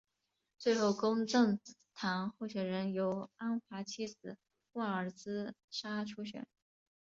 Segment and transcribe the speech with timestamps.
[0.57, 1.59] 最后公正
[1.93, 4.35] 党候选人由安华妻子
[4.73, 6.47] 旺阿兹莎出选。